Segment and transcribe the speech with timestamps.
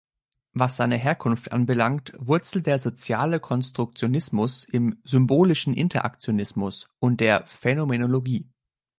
[0.53, 8.49] Was seine Herkunft anbelangt, wurzelt der Soziale Konstruktionismus im „Symbolischen Interaktionismus“ und der „Phänomenologie“.